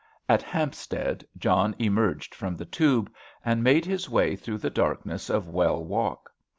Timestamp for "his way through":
3.85-4.57